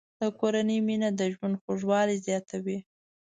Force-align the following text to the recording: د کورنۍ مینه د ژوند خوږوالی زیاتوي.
د 0.19 0.21
کورنۍ 0.39 0.79
مینه 0.87 1.09
د 1.19 1.21
ژوند 1.33 1.55
خوږوالی 1.61 2.17
زیاتوي. 2.27 2.77